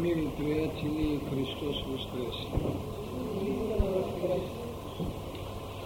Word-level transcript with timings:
Мили 0.00 0.28
приятели, 0.36 1.20
Христос 1.30 1.76
Воскресе! 1.88 2.48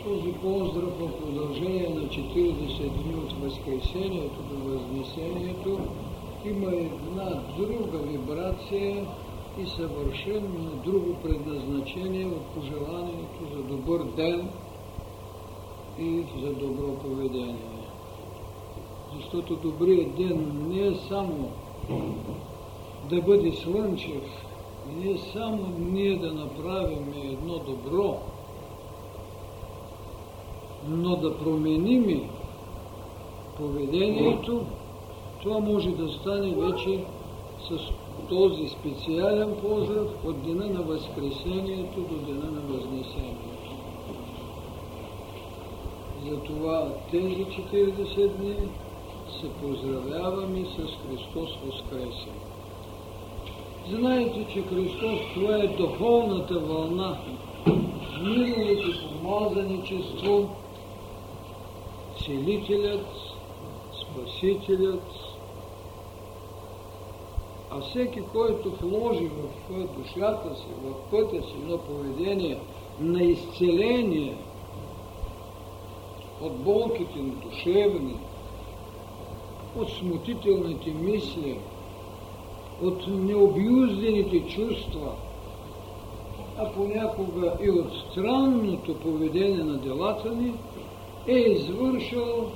Този 0.05 0.33
поздрав 0.43 0.99
в 0.99 1.19
продължение 1.21 1.89
на 1.89 2.01
40 2.01 2.91
дни 2.91 3.15
от 3.15 3.33
Възкресението 3.33 4.43
до 4.51 4.71
Възнесението 4.71 5.79
има 6.45 6.73
една 6.73 7.43
друга 7.59 7.99
вибрация 7.99 9.07
и 9.59 9.67
съвършено 9.67 10.83
друго 10.85 11.17
предназначение 11.23 12.27
от 12.27 12.55
пожеланието 12.55 13.57
за 13.57 13.63
добър 13.63 14.05
ден 14.17 14.49
и 15.99 16.25
за 16.43 16.53
добро 16.53 16.99
поведение. 17.03 17.87
Защото 19.17 19.57
добрият 19.57 20.17
ден 20.17 20.69
не 20.69 20.87
е 20.87 20.95
само 21.09 21.51
да 23.09 23.23
бъде 23.23 23.53
слънчев, 23.53 24.47
не 24.97 25.19
само 25.19 25.73
ние 25.79 26.17
да 26.17 26.33
направим 26.33 27.15
едно 27.25 27.59
добро, 27.59 28.19
но 30.89 31.17
да 31.17 31.39
променим 31.39 32.31
поведението, 33.57 34.65
това 35.43 35.61
може 35.61 35.91
да 35.91 36.09
стане 36.09 36.55
вече 36.55 37.05
с 37.69 37.79
този 38.29 38.69
специален 38.69 39.57
поздрав 39.63 40.09
от 40.25 40.43
дена 40.43 40.67
на 40.67 40.83
Възкресението 40.83 42.01
до 42.01 42.15
дена 42.15 42.51
на 42.51 42.61
Възнесението. 42.61 43.71
Затова 46.29 46.89
тези 47.11 47.47
40 47.47 48.29
дни 48.29 48.55
се 49.41 49.49
поздравяваме 49.63 50.65
с 50.65 50.77
Христос 50.77 51.51
Воскресе. 51.65 52.31
Знаете, 53.89 54.47
че 54.53 54.63
Христос 54.63 55.21
това 55.35 55.57
е 55.57 55.67
духовната 55.67 56.59
вълна, 56.59 57.19
милото 58.23 59.09
помазаничество, 59.09 60.49
целителят, 62.25 63.07
спасителят, 64.03 65.03
а 67.71 67.81
всеки, 67.81 68.21
който 68.33 68.71
вложи 68.83 69.31
в 69.71 69.87
душата 69.99 70.57
си, 70.57 70.67
в 70.85 71.11
пътя 71.11 71.43
си 71.43 71.55
на 71.69 71.79
поведение 71.79 72.59
на 73.01 73.23
изцеление 73.23 74.37
от 76.41 76.57
болките 76.57 77.19
на 77.19 77.35
душевни, 77.35 78.17
от 79.77 79.91
смутителните 79.91 80.91
мисли, 80.91 81.59
от 82.83 83.07
необюздените 83.07 84.41
чувства, 84.41 85.13
а 86.59 86.73
понякога 86.73 87.53
и 87.63 87.71
от 87.71 87.93
странното 88.11 88.95
поведение 88.95 89.65
на 89.65 89.79
делата 89.79 90.31
ни, 90.31 90.53
е 91.27 91.37
извършил 91.37 92.47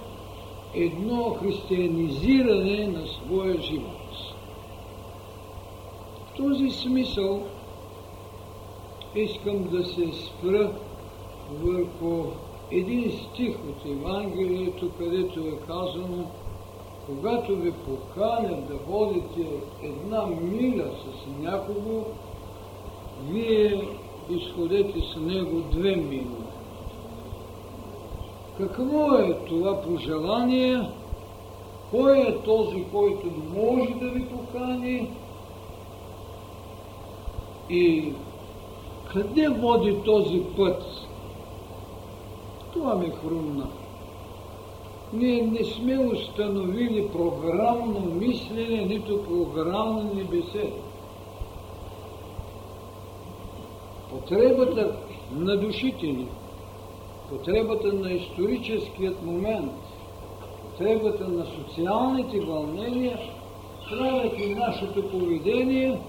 едно 0.74 1.36
християнизиране 1.40 2.86
на 2.86 3.06
своя 3.06 3.60
живот. 3.60 4.34
В 6.26 6.36
този 6.36 6.70
смисъл 6.70 7.42
искам 9.14 9.64
да 9.64 9.84
се 9.84 10.12
спра 10.12 10.72
върху 11.50 12.24
един 12.70 13.12
стих 13.12 13.56
от 13.56 13.86
Евангелието, 13.86 14.90
където 14.98 15.40
е 15.40 15.66
казано 15.66 16.24
когато 17.06 17.56
ви 17.56 17.72
поканят 17.72 18.68
да 18.68 18.78
ходите 18.78 19.46
една 19.82 20.26
миля 20.26 20.84
с 20.84 21.42
някого, 21.42 22.04
вие 23.28 23.88
изходете 24.30 25.00
с 25.00 25.16
него 25.20 25.60
две 25.60 25.96
мили. 25.96 26.26
Какво 28.58 29.14
е 29.14 29.38
това 29.48 29.82
пожелание? 29.82 30.90
Кой 31.90 32.18
е 32.18 32.38
този, 32.38 32.84
който 32.92 33.26
може 33.54 33.90
да 33.90 34.08
ви 34.08 34.26
покани? 34.26 35.10
И 37.70 38.12
къде 39.12 39.48
води 39.48 39.96
този 40.04 40.42
път? 40.56 40.82
Това 42.72 42.94
ми 42.94 43.10
хрумна. 43.10 43.66
Ние 45.14 45.42
не 45.42 45.64
сме 45.64 45.98
установили 45.98 47.08
програмно 47.12 48.00
мислене, 48.00 48.84
нито 48.84 49.22
програмни 49.22 50.24
беседи. 50.24 50.72
Потребата 54.10 54.96
на 55.32 55.56
душите 55.56 56.06
ни, 56.06 56.28
потребата 57.28 57.92
на 57.92 58.12
историческият 58.12 59.22
момент, 59.22 59.72
потребата 60.62 61.28
на 61.28 61.46
социалните 61.46 62.40
вълнения 62.40 63.18
правят 63.90 64.38
и 64.38 64.54
нашето 64.54 65.10
поведение 65.10 66.00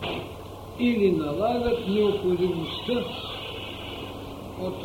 или 0.80 1.12
налагат 1.12 1.88
необходимостта 1.88 3.06
от 4.62 4.76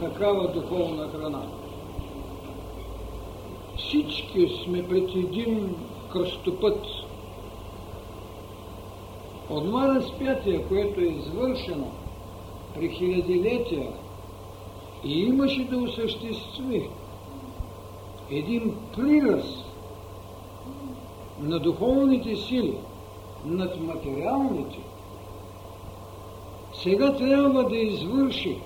такава 0.00 0.52
духовна 0.52 1.08
храна. 1.08 1.55
Всички 3.88 4.48
сме 4.64 4.88
пред 4.88 5.10
един 5.14 5.76
кръстопът. 6.12 6.86
Онова 9.50 9.94
разпятие, 9.94 10.64
което 10.68 11.00
е 11.00 11.04
извършено 11.04 11.90
при 12.74 12.88
хилядилетия 12.88 13.92
и 15.04 15.20
имаше 15.20 15.64
да 15.64 15.78
осъществи 15.78 16.90
един 18.30 18.76
прираз 18.96 19.64
на 21.40 21.58
духовните 21.58 22.36
сили 22.36 22.78
над 23.44 23.80
материалните, 23.80 24.78
сега 26.72 27.16
трябва 27.16 27.64
да 27.64 27.76
извърши 27.76 28.60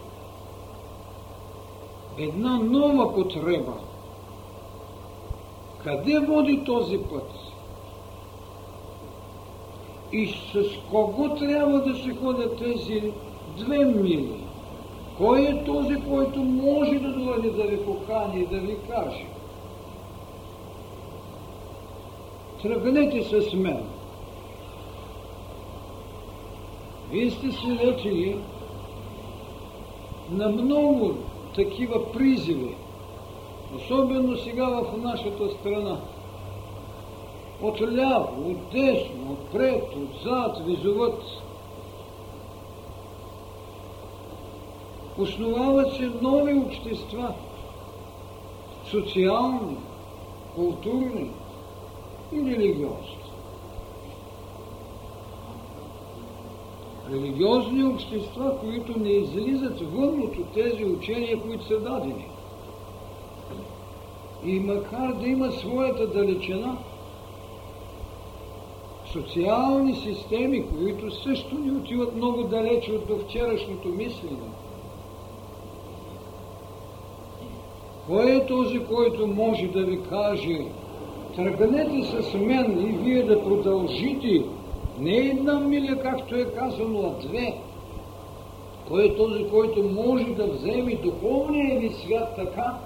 една 2.19 2.59
нова 2.59 3.15
потреба– 3.15 3.75
къде 5.85 6.19
води 6.19 6.65
този 6.65 6.99
път? 6.99 7.31
И 10.13 10.27
с 10.27 10.65
кого 10.91 11.29
трябва 11.29 11.81
да 11.81 11.95
се 11.95 12.15
ходят 12.15 12.59
тези 12.59 13.13
две 13.57 13.85
мили? 13.85 14.45
Кой 15.19 15.41
е 15.41 15.65
този, 15.65 15.95
който 16.09 16.41
може 16.41 16.99
да 16.99 17.13
дойде 17.13 17.51
да 17.51 17.63
ви 17.63 17.85
покани 17.85 18.41
и 18.41 18.47
да 18.47 18.59
ви 18.61 18.77
каже? 18.89 19.27
Тръгнете 22.63 23.23
с 23.23 23.53
мен. 23.53 23.85
Вие 27.11 27.31
сте 27.31 27.53
свидетели 27.53 28.37
на 30.31 30.49
много 30.49 31.15
такива 31.55 32.13
призиви, 32.13 32.75
Особено 33.77 34.37
сега 34.37 34.67
в 34.69 34.97
нашата 34.97 35.51
страна. 35.51 36.01
От 37.63 37.81
ляво, 37.81 38.51
от 38.51 38.71
десно, 38.73 39.33
отпред, 39.33 39.85
отзад 39.97 40.67
визуват. 40.67 41.23
Основават 45.19 45.97
се 45.97 46.11
нови 46.23 46.55
общества, 46.55 47.35
социални, 48.91 49.77
културни 50.55 51.31
и 52.33 52.37
религиозни. 52.37 53.17
Религиозни 57.11 57.85
общества, 57.85 58.59
които 58.61 58.99
не 58.99 59.11
излизат 59.11 59.81
вън 59.81 60.21
от 60.21 60.53
тези 60.55 60.85
учения, 60.85 61.43
които 61.43 61.65
са 61.65 61.81
дадени– 61.81 62.27
и 64.45 64.61
макар 64.61 65.13
да 65.13 65.29
има 65.29 65.53
своята 65.53 66.07
далечина, 66.07 66.77
социални 69.13 69.95
системи, 69.95 70.65
които 70.69 71.11
също 71.11 71.59
ни 71.59 71.71
отиват 71.71 72.17
много 72.17 72.43
далече 72.43 72.93
от 72.93 73.07
до 73.07 73.19
вчерашното 73.19 73.89
мислене. 73.89 74.37
Кой 78.07 78.37
е 78.37 78.47
този, 78.47 78.85
който 78.85 79.27
може 79.27 79.67
да 79.67 79.83
ви 79.83 80.01
каже, 80.03 80.59
тръгнете 81.37 82.03
с 82.05 82.35
мен 82.35 82.89
и 82.89 82.99
вие 82.99 83.23
да 83.23 83.45
продължите 83.45 84.45
не 84.99 85.17
една 85.17 85.61
миля, 85.61 85.99
както 86.03 86.37
е 86.37 86.45
казано, 86.45 86.99
а 87.03 87.27
две. 87.27 87.55
Кой 88.89 89.05
е 89.05 89.17
този, 89.17 89.45
който 89.51 89.83
може 89.83 90.25
да 90.25 90.47
вземе 90.47 90.95
духовния 90.95 91.81
ви 91.81 91.89
свят 91.89 92.37
така, 92.37 92.79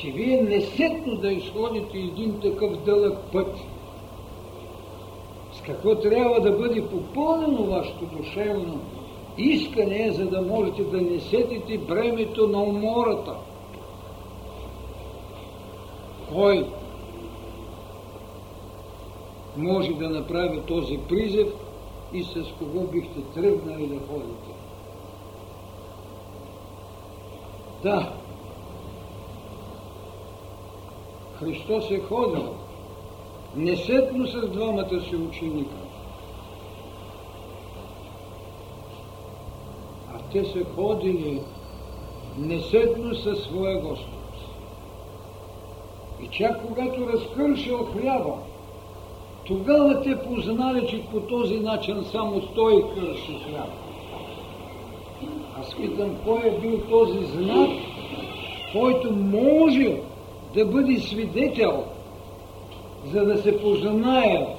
че 0.00 0.10
вие 0.10 0.42
несетно 0.42 1.16
да 1.16 1.32
изходите 1.32 1.98
един 1.98 2.40
такъв 2.40 2.84
дълъг 2.84 3.18
път. 3.32 3.56
какво 5.66 5.94
трябва 5.94 6.40
да 6.40 6.52
бъде 6.52 6.86
попълнено 6.86 7.64
вашето 7.64 8.04
душевно 8.06 8.80
искане, 9.38 10.12
за 10.12 10.26
да 10.26 10.42
можете 10.42 10.82
да 10.82 11.00
не 11.00 11.20
сетите 11.20 11.78
бремето 11.78 12.48
на 12.48 12.62
умората. 12.62 13.34
Кой 16.32 16.66
може 19.56 19.92
да 19.92 20.10
направи 20.10 20.60
този 20.66 20.98
призев 21.08 21.48
и 22.12 22.24
с 22.24 22.34
кого 22.58 22.80
бихте 22.80 23.20
тръгнали 23.34 23.86
да 23.86 23.98
ходите? 24.06 24.52
Да, 27.82 28.17
Христос 31.38 31.90
е 31.90 32.00
ходил 32.00 32.54
несетно 33.56 34.26
с 34.26 34.48
двамата 34.48 35.00
си 35.08 35.16
ученика. 35.16 35.76
А 40.14 40.18
те 40.32 40.44
са 40.44 40.64
ходили 40.64 41.40
несетно 42.38 43.14
със 43.14 43.38
своя 43.38 43.80
Господ. 43.80 44.14
И 46.22 46.28
чак 46.28 46.66
когато 46.66 47.08
разкършил 47.08 47.78
хляба, 47.78 48.34
тогава 49.46 50.02
те 50.02 50.16
познали, 50.16 50.86
че 50.88 51.02
по 51.02 51.20
този 51.20 51.60
начин 51.60 52.04
само 52.12 52.40
той 52.40 52.84
кърши 52.94 53.40
хляба. 53.48 53.72
Аз 55.60 55.76
питам, 55.76 56.16
кой 56.24 56.38
е 56.38 56.60
бил 56.60 56.80
този 56.90 57.24
знак, 57.24 57.70
който 58.72 59.12
може 59.12 60.00
да 60.58 60.64
бъде 60.64 61.00
свидетел, 61.00 61.84
за 63.06 63.24
да 63.24 63.42
се 63.42 63.60
познае 63.60 64.56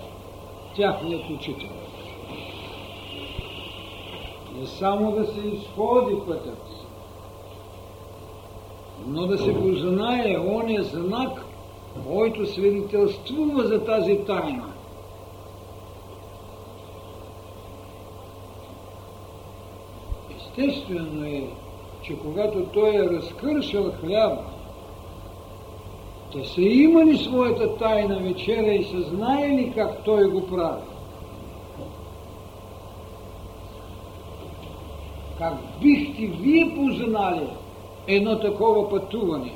тяхният 0.75 1.29
учител. 1.29 1.69
Не 4.59 4.67
само 4.67 5.11
да 5.11 5.25
се 5.25 5.39
изходи 5.39 6.15
пътят, 6.27 6.67
но 9.07 9.27
да 9.27 9.37
се 9.37 9.53
познае 9.53 10.37
оня 10.37 10.83
знак, 10.83 11.45
който 12.07 12.45
свидетелствува 12.45 13.63
за 13.63 13.85
тази 13.85 14.17
тайна. 14.17 14.73
Естествено 20.37 21.25
е, 21.25 21.43
че 22.01 22.19
когато 22.19 22.65
той 22.65 22.95
е 22.95 23.09
разкършил 23.09 23.91
хляба, 24.01 24.58
те 26.33 26.45
са 26.45 26.61
имали 26.61 27.17
своята 27.17 27.77
тайна 27.77 28.19
вечера 28.19 28.73
и 28.73 28.83
са 28.83 29.01
знаели 29.01 29.71
как 29.75 30.03
той 30.03 30.29
го 30.29 30.47
прави. 30.47 30.81
Как 35.37 35.53
бихте 35.81 36.25
вие 36.25 36.75
познали 36.75 37.49
едно 38.07 38.39
такова 38.39 38.89
пътуване 38.89 39.53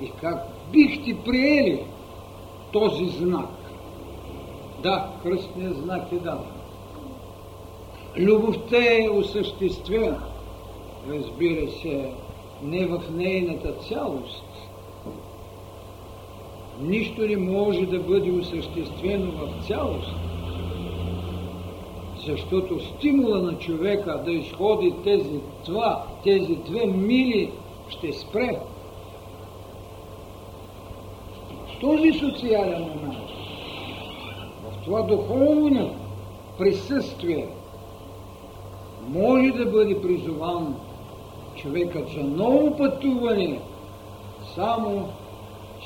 и 0.00 0.10
как 0.10 0.46
бихте 0.72 1.16
приели 1.24 1.84
този 2.72 3.06
знак. 3.06 3.48
Да, 4.82 5.08
кръстният 5.22 5.76
знак 5.76 6.12
е 6.12 6.16
даден. 6.16 6.52
Любовта 8.16 8.76
е 8.76 9.08
осъществена, 9.08 10.22
разбира 11.08 11.70
се, 11.70 12.12
не 12.62 12.86
в 12.86 13.02
нейната 13.10 13.72
цялост. 13.72 14.44
Нищо 16.80 17.22
не 17.22 17.36
може 17.36 17.86
да 17.86 17.98
бъде 17.98 18.30
осъществено 18.30 19.32
в 19.32 19.66
цялост, 19.66 20.14
защото 22.26 22.80
стимула 22.80 23.42
на 23.42 23.58
човека 23.58 24.22
да 24.24 24.32
изходи 24.32 24.94
тези 25.04 25.40
това, 25.64 26.04
тези 26.24 26.56
две 26.56 26.86
мили 26.86 27.50
ще 27.88 28.12
спре. 28.12 28.60
В 31.66 31.80
този 31.80 32.12
социален 32.12 32.82
момент, 32.82 33.30
в 34.62 34.84
това 34.84 35.02
духовно 35.02 35.90
присъствие, 36.58 37.48
може 39.08 39.50
да 39.50 39.66
бъде 39.66 40.00
призован 40.00 40.74
човекът 41.56 42.08
за 42.08 42.22
ново 42.22 42.76
пътуване 42.76 43.60
само 44.54 45.08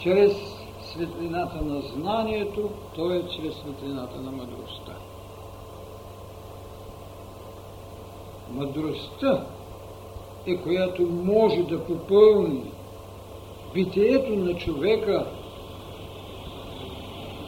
чрез 0.02 0.55
светлината 0.96 1.62
на 1.62 1.80
знанието, 1.80 2.70
т.е. 2.96 3.28
чрез 3.28 3.54
светлината 3.54 4.20
на 4.20 4.32
мъдростта. 4.32 4.92
Мъдростта 8.50 9.46
е 10.46 10.56
която 10.56 11.02
може 11.02 11.62
да 11.62 11.84
попълни 11.84 12.62
битието 13.74 14.36
на 14.36 14.54
човека. 14.54 15.26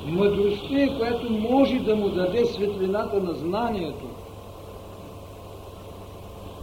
Мъдростта 0.06 0.82
е 0.82 0.98
която 0.98 1.32
може 1.32 1.78
да 1.78 1.96
му 1.96 2.08
даде 2.08 2.44
светлината 2.44 3.20
на 3.20 3.32
знанието 3.32 4.06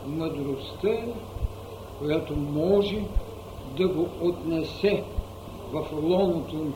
мъдростта, 0.08 0.98
която 2.00 2.36
може 2.36 3.04
да 3.78 3.88
го 3.88 4.08
отнесе 4.22 5.04
в 5.76 5.92
лоното 6.04 6.72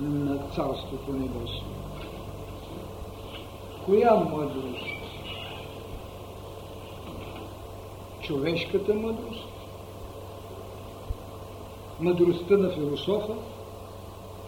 на 0.00 0.38
Царството 0.38 1.12
Небесно. 1.12 1.66
Коя 3.86 4.14
мъдрост? 4.14 4.84
Човешката 8.20 8.94
мъдрост? 8.94 9.48
Мъдростта 12.00 12.56
на 12.56 12.70
философа? 12.70 13.32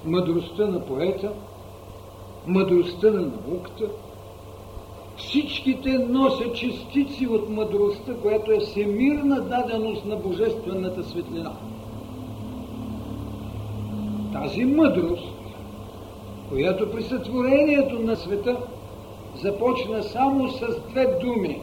Мъдростта 0.04 0.66
на 0.66 0.86
поета? 0.86 1.32
Мъдростта 2.46 3.10
на 3.10 3.20
науката? 3.20 3.88
Всичките 5.16 5.98
носят 5.98 6.56
частици 6.56 7.26
от 7.26 7.48
мъдростта, 7.48 8.14
която 8.22 8.52
е 8.52 8.60
всемирна 8.60 9.40
даденост 9.40 10.04
на 10.04 10.16
Божествената 10.16 11.04
светлина. 11.04 11.52
Тази 14.34 14.64
мъдрост, 14.64 15.28
която 16.48 16.90
при 16.90 17.02
сътворението 17.02 17.98
на 17.98 18.16
света 18.16 18.56
започна 19.34 20.02
само 20.02 20.50
с 20.50 20.80
две 20.88 21.06
думи 21.06 21.60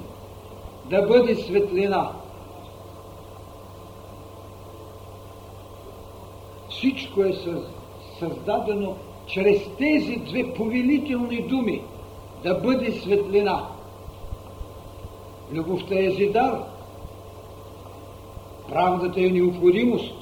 да 0.85 1.01
бъде 1.01 1.35
светлина. 1.35 2.11
Всичко 6.69 7.23
е 7.23 7.33
създадено 8.19 8.95
чрез 9.27 9.61
тези 9.77 10.15
две 10.15 10.53
повелителни 10.53 11.41
думи– 11.41 11.81
да 12.43 12.53
бъде 12.53 12.91
светлина. 12.91 13.67
Любовта 15.51 15.95
е 15.99 16.09
зидар. 16.09 16.63
Правдата 18.69 19.21
е 19.21 19.29
необходимост. 19.29 20.20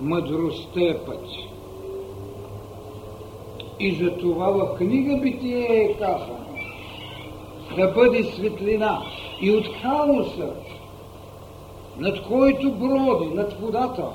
Мъдростта 0.00 0.80
е 0.80 0.98
път. 0.98 1.24
И 3.80 3.94
за 3.94 4.16
това 4.16 4.50
в 4.50 4.76
книга 4.76 5.16
Битие 5.16 5.66
е 5.68 5.94
казано 5.98 6.48
да 7.76 7.88
бъде 7.88 8.24
светлина 8.24 9.02
и 9.40 9.50
от 9.50 9.66
хаоса, 9.82 10.52
над 11.98 12.22
който 12.28 12.72
броди, 12.72 13.34
над 13.34 13.60
водата, 13.60 14.06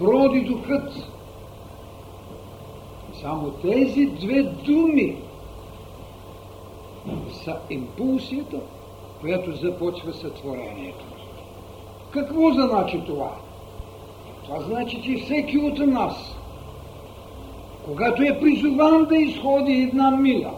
броди 0.00 0.40
духът. 0.40 0.92
Само 3.20 3.50
тези 3.50 4.06
две 4.06 4.42
думи 4.42 5.16
са 7.44 7.56
импулсията, 7.70 8.60
която 9.20 9.52
започва 9.52 10.12
сътворението. 10.12 11.04
Какво 12.10 12.52
значи 12.52 13.02
това? 13.06 13.30
Това 14.44 14.60
значи, 14.60 15.02
че 15.02 15.24
всеки 15.24 15.58
от 15.58 15.78
нас, 15.78 16.36
когато 17.84 18.22
е 18.22 18.38
призован 18.40 19.04
да 19.04 19.16
изходи 19.16 19.72
една 19.72 20.10
миля, 20.10 20.52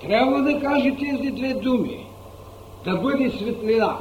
трябва 0.00 0.42
да 0.42 0.60
каже 0.60 0.96
тези 0.96 1.30
две 1.30 1.54
думи, 1.54 2.06
да 2.84 2.96
бъде 2.96 3.30
светлина. 3.30 3.96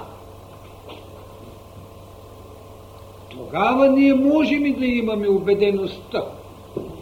Тогава 3.29 3.89
ние 3.89 4.13
можем 4.13 4.65
и 4.65 4.73
да 4.73 4.85
имаме 4.85 5.27
убедеността, 5.27 6.23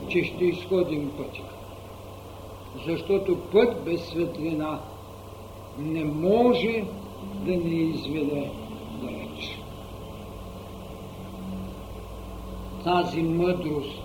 че 0.09 0.23
ще 0.23 0.45
изходим 0.45 1.11
пътя 1.17 1.53
защото 2.85 3.37
път 3.51 3.85
без 3.85 4.05
светлина 4.05 4.79
не 5.79 6.03
може 6.03 6.83
да 7.45 7.51
ни 7.51 7.81
изведе 7.81 8.51
далеч. 9.01 9.62
Тази 12.83 13.21
мъдрост 13.21 14.01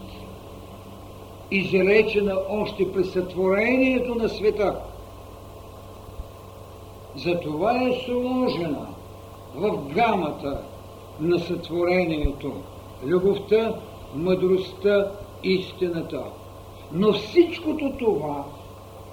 изречена 1.51 2.39
още 2.49 2.93
при 2.93 3.05
сътворението 3.05 4.15
на 4.15 4.29
света. 4.29 4.81
Затова 7.17 7.83
е 7.83 7.93
сложена 8.05 8.87
в 9.55 9.79
гамата 9.95 10.63
на 11.21 11.39
сътворението 11.39 12.53
любовта, 13.05 13.75
мъдростта, 14.15 15.13
истината. 15.43 16.25
Но 16.93 17.13
всичкото 17.13 17.93
това, 17.99 18.45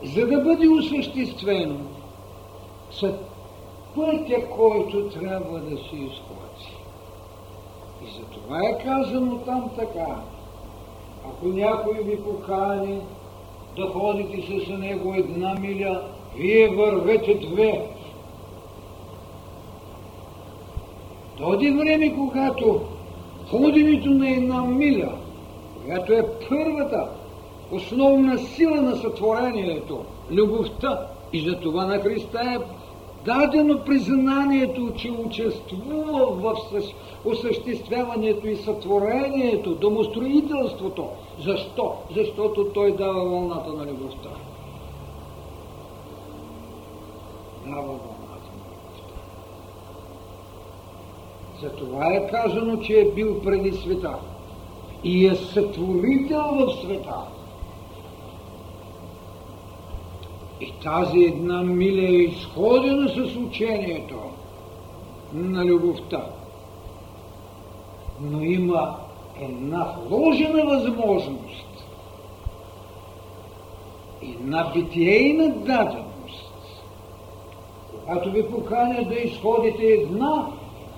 за 0.03 0.27
да 0.27 0.37
бъде 0.37 0.67
осъществено, 0.67 1.79
са 2.91 3.17
пътя, 3.95 4.49
който 4.49 5.09
трябва 5.09 5.59
да 5.59 5.77
се 5.77 5.95
изходи. 5.95 6.44
И 8.05 8.11
за 8.11 8.25
това 8.25 8.59
е 8.59 8.83
казано 8.83 9.37
там 9.37 9.69
така. 9.75 10.15
Ако 11.29 11.47
някой 11.47 12.03
ви 12.03 12.23
покани 12.23 13.01
да 13.77 13.87
ходите 13.87 14.41
с 14.41 14.77
него 14.77 15.13
една 15.13 15.55
миля, 15.59 16.01
вие 16.35 16.67
вървете 16.67 17.33
две. 17.33 17.87
Дойде 21.37 21.71
време, 21.71 22.15
когато 22.15 22.81
ходенето 23.49 24.09
на 24.09 24.29
една 24.29 24.61
миля, 24.61 25.11
която 25.85 26.13
е 26.13 26.25
първата 26.49 27.09
основна 27.71 28.37
сила 28.37 28.81
на 28.81 28.95
сътворението, 28.95 30.05
любовта, 30.31 31.07
и 31.33 31.49
за 31.49 31.59
това 31.59 31.85
на 31.85 31.99
Христа 31.99 32.39
е 32.41 32.84
дадено 33.25 33.79
признанието, 33.85 34.91
че 34.97 35.11
участвува 35.11 36.25
в 36.25 36.55
осъществяването 37.25 38.47
и 38.47 38.55
сътворението, 38.55 39.75
домостроителството. 39.75 41.07
Защо? 41.39 41.93
Защото 42.15 42.65
той 42.65 42.95
дава 42.95 43.29
вълната 43.29 43.73
на 43.73 43.85
любовта. 43.85 44.29
Дава 47.65 47.81
вълната 47.81 48.49
на 48.57 48.65
любовта. 48.71 49.19
Затова 51.61 52.13
е 52.13 52.27
казано, 52.27 52.77
че 52.77 52.93
е 52.93 53.11
бил 53.11 53.41
преди 53.41 53.71
света 53.71 54.15
и 55.03 55.27
е 55.27 55.35
сътворител 55.35 56.43
в 56.51 56.81
света. 56.83 57.15
И 60.61 60.73
тази 60.85 61.19
една 61.19 61.63
миля 61.63 62.07
е 62.07 62.15
изходена 62.15 63.09
с 63.09 63.35
учението 63.35 64.15
на 65.33 65.65
любовта. 65.65 66.25
Но 68.21 68.41
има 68.41 68.95
една 69.41 69.95
вложена 70.07 70.65
възможност, 70.65 71.87
една 74.21 74.71
битейна 74.73 75.49
даденост. 75.49 76.83
Когато 77.91 78.31
ви 78.31 78.49
поканя 78.51 79.03
да 79.09 79.15
изходите 79.15 79.85
една, 79.85 80.47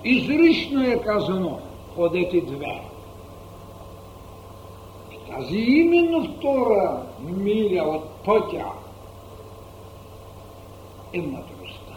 изрично 0.04 0.82
е 0.82 1.00
казано, 1.00 1.58
ходете 1.94 2.40
две. 2.40 2.82
И 5.12 5.30
тази 5.30 5.56
именно 5.56 6.24
втора 6.24 7.02
миля 7.20 7.82
от 7.82 8.04
пътя 8.24 8.64
е 11.12 11.18
мъдростта. 11.18 11.94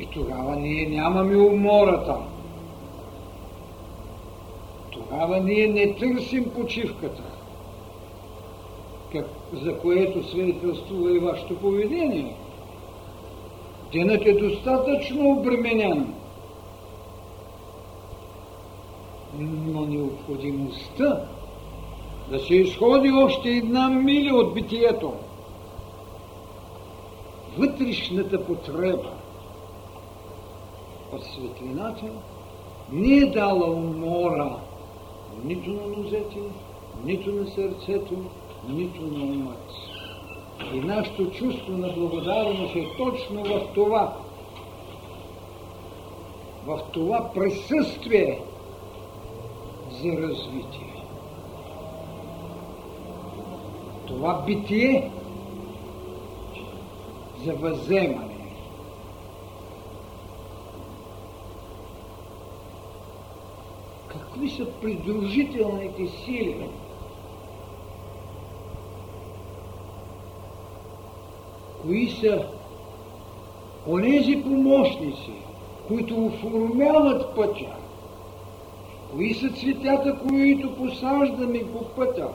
И 0.00 0.06
тогава 0.06 0.56
ние 0.56 0.88
нямаме 0.88 1.36
умората. 1.36 2.16
Тогава 4.90 5.40
ние 5.40 5.66
не 5.66 5.94
търсим 5.94 6.50
почивката, 6.54 7.22
как, 9.12 9.26
за 9.52 9.78
което 9.78 10.28
свидетелствува 10.28 11.16
и 11.16 11.18
вашето 11.18 11.56
поведение. 11.56 12.34
Денът 13.92 14.26
е 14.26 14.32
достатъчно 14.32 15.30
обременен. 15.30 16.14
Но 19.38 19.80
необходимостта 19.80 21.22
да 22.30 22.38
се 22.38 22.54
изходи 22.54 23.10
още 23.10 23.48
една 23.48 23.88
миля 23.88 24.36
от 24.36 24.54
битието– 24.54 25.12
вътрешната 27.58 28.46
потреба 28.46 29.10
от 31.12 31.24
светлината 31.24 32.06
не 32.92 33.16
е 33.16 33.30
дала 33.30 33.70
умора 33.70 34.56
нито 35.44 35.70
на 35.70 35.86
нозете, 35.96 36.38
нито 37.04 37.32
на 37.32 37.46
сърцето, 37.46 38.14
нито 38.68 39.02
на 39.02 39.24
умът. 39.24 39.70
И 40.74 40.80
нашето 40.80 41.30
чувство 41.30 41.72
на 41.72 41.88
благодарност 41.88 42.76
е 42.76 42.86
точно 42.96 43.44
в 43.44 43.66
това, 43.74 44.16
в 46.66 46.80
това 46.92 47.30
присъствие 47.34 48.40
за 49.90 50.08
развитие. 50.08 51.04
Това 54.06 54.42
битие 54.46 55.10
за 57.44 57.54
въземане. 57.54 58.38
Какви 64.08 64.50
са 64.50 64.66
придружителните 64.80 66.06
сили? 66.06 66.68
Кои 71.82 72.10
са 72.10 72.46
онези 73.86 74.42
помощници, 74.42 75.32
които 75.88 76.26
оформяват 76.26 77.34
пътя? 77.34 77.76
Кои 79.12 79.34
са 79.34 79.48
цветята, 79.50 80.18
които 80.28 80.76
посаждаме 80.76 81.72
по 81.72 81.84
пътя? 81.84 82.28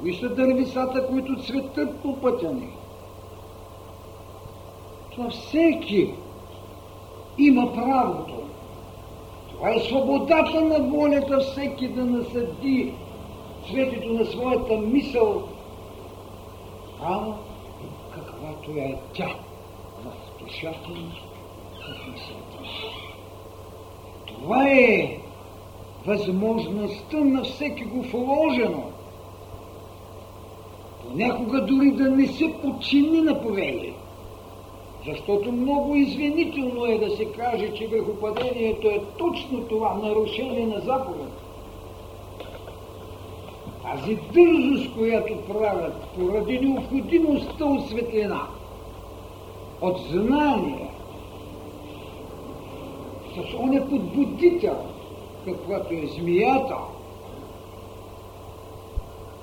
Кои 0.00 0.14
са 0.14 0.28
дървисата, 0.28 1.06
които 1.06 1.42
цветат 1.42 2.02
по 2.02 2.20
пътя 2.20 2.52
ни? 2.52 2.68
Това 5.14 5.30
всеки 5.30 6.10
има 7.38 7.72
правото. 7.72 8.34
Това 9.50 9.70
е 9.70 9.80
свободата 9.80 10.60
на 10.60 10.78
волята 10.78 11.40
всеки 11.40 11.88
да 11.88 12.04
насъди 12.04 12.92
цветето 13.70 14.12
на 14.12 14.24
своята 14.24 14.76
мисъл 14.76 15.42
там, 17.00 17.34
каквато 18.14 18.70
е 18.70 18.98
тя 19.14 19.34
в 20.04 20.44
душата 20.44 20.90
ни, 20.90 21.22
в 21.74 22.12
мисълта. 22.12 22.58
Това 24.26 24.68
е 24.68 25.18
възможността 26.06 27.16
на 27.16 27.44
всеки 27.44 27.84
го 27.84 28.02
вложено. 28.02 28.82
Понякога 31.02 31.60
дори 31.60 31.90
да 31.90 32.10
не 32.10 32.26
се 32.26 32.54
подчини 32.62 33.20
на 33.20 33.42
повели. 33.42 33.93
Защото 35.06 35.52
много 35.52 35.94
извинително 35.94 36.84
е 36.84 36.98
да 36.98 37.16
се 37.16 37.24
каже, 37.24 37.72
че 37.74 37.86
грехопадението 37.86 38.88
е 38.88 39.00
точно 39.18 39.60
това 39.60 39.94
нарушение 39.94 40.66
на 40.66 40.80
заповед. 40.80 41.32
Тази 43.82 44.14
дързост, 44.14 44.94
която 44.94 45.36
правят 45.52 46.06
поради 46.18 46.58
необходимостта 46.58 47.64
от 47.64 47.88
светлина, 47.88 48.46
от 49.80 49.98
знание, 50.10 50.90
с 53.34 53.54
оня 53.54 53.88
подбудител, 53.88 54.76
каквато 55.44 55.94
е 55.94 56.06
змията, 56.06 56.76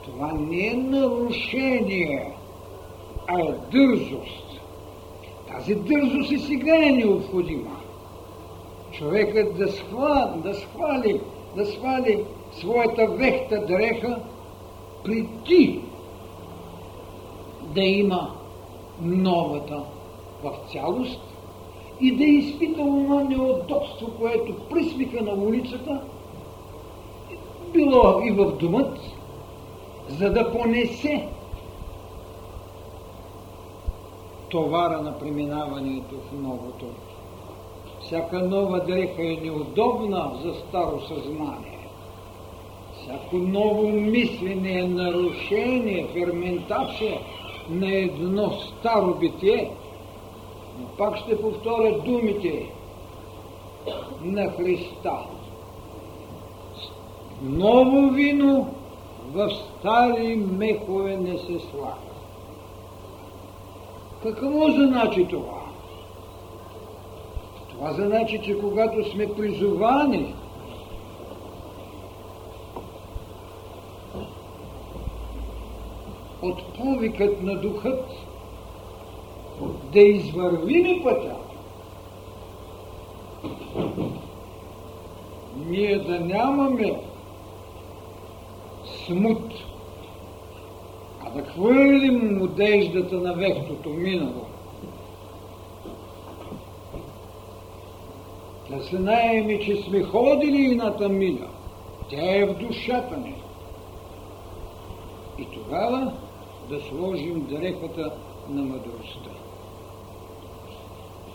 това 0.06 0.32
не 0.34 0.68
е 0.68 0.74
нарушение, 0.74 2.34
а 3.27 3.39
е 3.39 3.53
дързост. 3.72 4.50
Тази 5.51 5.75
дързост 5.75 6.31
и 6.31 6.39
сега 6.39 6.75
е 6.75 6.91
необходима. 6.91 7.81
Човекът 8.91 9.58
да, 9.58 9.72
схвали, 9.72 10.41
да 10.43 10.55
схвали, 10.55 11.22
да 11.55 11.65
свали 11.65 12.24
своята 12.51 13.08
вехта 13.08 13.65
дреха 13.65 14.20
преди 15.03 15.81
да 17.75 17.81
има 17.81 18.36
новата 19.01 19.84
в 20.43 20.51
цялост 20.72 21.22
и 22.01 22.17
да 22.17 22.24
изпита 22.24 22.75
това 22.75 23.24
неудобство, 23.24 24.12
което 24.20 24.53
присмиха 24.70 25.24
на 25.24 25.34
улицата, 25.34 26.01
било 27.74 28.22
и 28.24 28.31
в 28.31 28.51
думът, 28.51 29.00
за 30.08 30.29
да 30.29 30.51
понесе 30.51 31.27
товара 34.51 35.01
на 35.01 35.20
преминаването 35.20 36.15
в 36.15 36.41
новото. 36.41 36.86
Всяка 38.01 38.39
нова 38.39 38.79
дреха 38.79 39.24
е 39.24 39.38
неудобна 39.43 40.31
за 40.43 40.53
старо 40.53 41.01
съзнание. 41.08 41.88
Всяко 42.93 43.36
ново 43.36 43.88
мислене 43.89 44.79
е 44.79 44.88
нарушение, 44.88 46.08
ферментация 46.13 47.20
на 47.70 47.96
едно 47.96 48.51
старо 48.51 49.13
битие. 49.13 49.72
Но 50.79 50.88
пак 50.98 51.17
ще 51.17 51.41
повторя 51.41 52.00
думите 52.00 52.70
на 54.22 54.51
Христа. 54.51 55.17
Ново 57.41 58.10
вино 58.10 58.67
в 59.34 59.50
стари 59.50 60.36
мехове 60.36 61.17
не 61.17 61.38
се 61.38 61.60
слага. 61.60 62.11
Какво 64.24 64.72
значи 64.72 65.28
това? 65.28 65.62
Това 67.70 67.94
значи, 67.94 68.42
че 68.44 68.60
когато 68.60 69.12
сме 69.12 69.34
призовани 69.34 70.36
от 76.42 76.74
повикът 76.74 77.42
на 77.42 77.56
духът 77.56 78.06
да 79.94 80.00
извървиме 80.00 81.04
пътя, 81.04 81.36
ние 85.56 86.00
да 86.00 86.20
нямаме 86.20 87.01
смут, 89.06 89.71
да 91.35 91.41
хвърлим 91.41 92.41
одеждата 92.41 93.15
на 93.15 93.33
вехтото 93.33 93.89
минало. 93.89 94.45
Да 98.69 98.79
знаем, 98.79 99.59
че 99.65 99.75
сме 99.75 100.03
ходили 100.03 100.61
ината 100.61 101.09
миля. 101.09 101.47
Тя 102.09 102.35
е 102.35 102.45
в 102.45 102.53
душата 102.53 103.17
ни. 103.17 103.35
И 105.39 105.45
тогава 105.53 106.11
да 106.69 106.79
сложим 106.79 107.45
дрехата 107.50 108.11
на 108.50 108.61
мъдростта. 108.61 109.29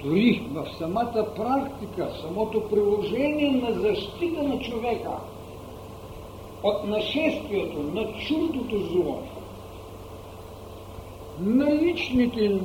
Дори 0.04 0.42
в 0.52 0.68
самата 0.78 1.26
практика, 1.36 2.14
самото 2.22 2.68
приложение 2.68 3.50
на 3.50 3.72
защита 3.72 4.42
на 4.42 4.58
човека 4.58 5.10
от 6.62 6.84
нашествието 6.84 7.78
на 7.78 8.12
чудото 8.18 8.78
зло, 8.78 9.22
на 11.40 11.74
личните 11.74 12.60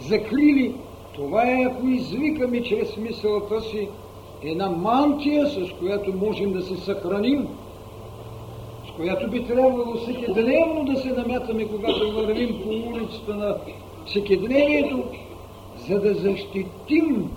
закрили, 0.00 0.74
това 1.14 1.42
е 1.42 1.64
ако 1.70 1.86
извикаме 1.86 2.62
чрез 2.62 2.96
мисълта 2.96 3.60
си 3.60 3.88
една 4.42 4.70
мантия, 4.70 5.46
с 5.46 5.72
която 5.78 6.12
можем 6.12 6.52
да 6.52 6.62
се 6.62 6.76
съхраним, 6.76 7.48
с 8.88 8.96
която 8.96 9.30
би 9.30 9.44
трябвало 9.44 9.94
всекидневно 9.94 10.84
да 10.84 11.00
се 11.00 11.08
намятаме, 11.08 11.68
когато 11.68 12.12
вървим 12.12 12.62
по 12.62 12.68
улицата 12.68 13.34
на 13.34 13.56
всекидневието, 14.06 15.04
за 15.88 16.00
да 16.00 16.14
защитим 16.14 17.30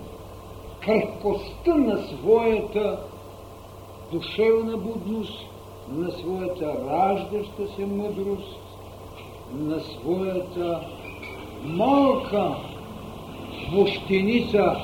крехкостта 0.80 1.74
на 1.74 1.98
своята 1.98 3.00
душевна 4.12 4.76
будност, 4.76 5.46
на 5.88 6.10
своята 6.10 6.76
раждаща 6.90 7.68
се 7.76 7.86
мъдрост, 7.86 8.59
на 9.54 9.80
своята 9.80 10.80
малка 11.64 12.56
вощеница, 13.72 14.76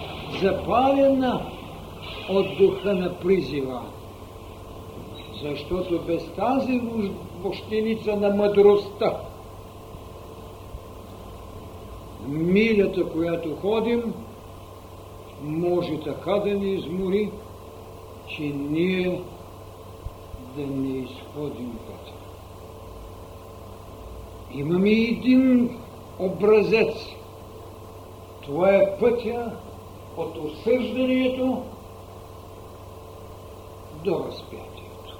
запалена 0.42 1.40
от 2.28 2.58
духа 2.58 2.94
на 2.94 3.14
призива. 3.14 3.82
Защото 5.42 6.00
без 6.06 6.30
тази 6.36 6.80
вощеница 7.42 8.16
на 8.16 8.30
мъдростта, 8.30 9.16
милята, 12.28 13.08
която 13.08 13.56
ходим, 13.56 14.14
може 15.42 16.00
така 16.00 16.32
да 16.32 16.54
ни 16.54 16.74
измори, 16.74 17.30
че 18.28 18.42
ние 18.42 19.20
да 20.56 20.66
не 20.66 20.98
изходим 20.98 21.78
пътя. 21.86 22.15
Имаме 24.56 24.90
един 24.90 25.78
образец. 26.18 26.96
Това 28.42 28.74
е 28.74 28.96
пътя 28.98 29.52
от 30.16 30.36
осъждането 30.36 31.62
до 34.04 34.24
разпятието. 34.28 35.18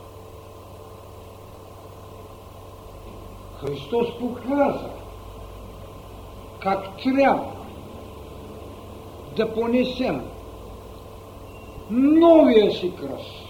Христос 3.61 4.19
показа 4.19 4.91
как 6.61 7.03
трябва 7.03 7.53
да 9.37 9.55
понесем 9.55 10.23
новия 11.91 12.73
си 12.73 12.93
кръст. 12.97 13.47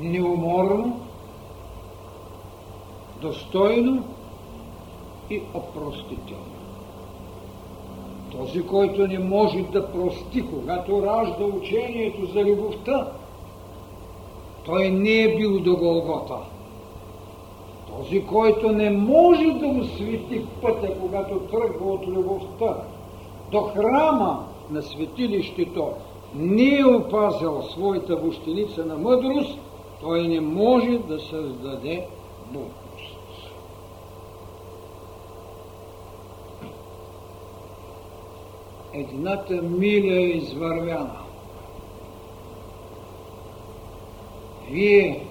Неуморно, 0.00 1.09
достойно 3.20 4.04
и 5.30 5.42
опростително. 5.54 6.60
Този, 8.32 8.66
който 8.66 9.06
не 9.06 9.18
може 9.18 9.62
да 9.62 9.92
прости, 9.92 10.46
когато 10.46 11.02
ражда 11.02 11.44
учението 11.44 12.26
за 12.26 12.44
любовта, 12.44 13.12
той 14.64 14.90
не 14.90 15.22
е 15.22 15.36
бил 15.36 15.60
до 15.60 15.76
Голгота. 15.76 16.38
Този, 17.96 18.26
който 18.26 18.72
не 18.72 18.90
може 18.90 19.50
да 19.50 19.66
освети 19.66 20.44
пътя, 20.62 20.98
когато 21.00 21.34
тръгва 21.38 21.92
от 21.92 22.06
любовта 22.06 22.76
до 23.52 23.60
храма 23.60 24.46
на 24.70 24.82
светилището, 24.82 25.88
не 26.34 26.78
е 26.78 26.84
опазил 26.84 27.62
своята 27.62 28.16
вощеница 28.16 28.84
на 28.84 28.98
мъдрост, 28.98 29.58
той 30.00 30.28
не 30.28 30.40
може 30.40 30.98
да 30.98 31.20
създаде 31.20 32.06
будност. 32.52 32.79
Едната 38.92 39.62
миля 39.62 40.14
е 40.14 40.26
извървяна. 40.26 41.20
Вие 44.70 45.26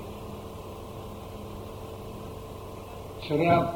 трябва 3.28 3.74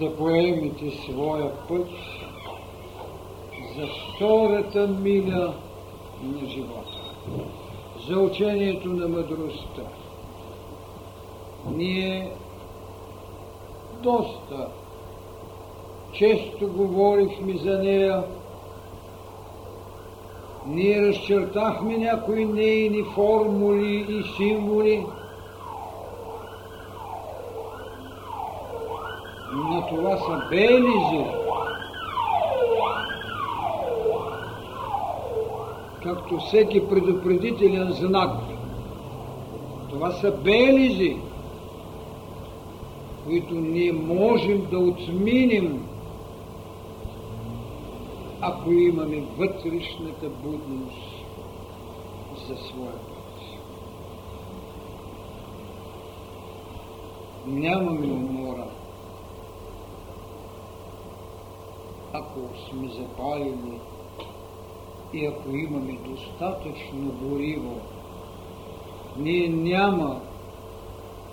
да 0.00 0.16
поемете 0.16 0.90
своя 0.90 1.52
път 1.68 1.88
за 3.76 3.86
втората 3.86 4.86
миля 4.86 5.54
на 6.22 6.48
живота, 6.48 7.14
за 8.08 8.18
учението 8.18 8.88
на 8.88 9.08
мъдростта. 9.08 9.82
Ние 11.70 12.30
доста 14.02 14.68
често 16.12 16.68
говорихме 16.68 17.58
за 17.58 17.78
нея, 17.78 18.24
ние 20.66 21.08
разчертахме 21.08 21.98
някои 21.98 22.44
нейни 22.44 23.02
формули 23.14 24.06
и 24.08 24.22
символи, 24.36 25.06
но 29.54 29.86
това 29.86 30.16
са 30.16 30.48
белизи, 30.50 31.24
както 36.02 36.38
всеки 36.38 36.88
предупредителен 36.88 37.92
знак. 37.92 38.30
Това 39.90 40.10
са 40.10 40.32
белизи, 40.32 41.16
които 43.26 43.54
ние 43.54 43.92
можем 43.92 44.66
да 44.70 44.78
отминем, 44.78 45.88
ако 48.40 48.70
имаме 48.70 49.26
вътрешната 49.38 50.28
будност 50.30 51.24
за 52.48 52.56
своя 52.56 52.92
път. 52.92 53.18
Нямаме 57.46 58.06
умора. 58.06 58.66
Ако 62.12 62.40
сме 62.70 62.88
запалили 62.88 63.80
и 65.12 65.26
ако 65.26 65.50
имаме 65.50 65.98
достатъчно 66.08 67.12
гориво, 67.22 67.80
ние 69.16 69.48
няма 69.48 70.20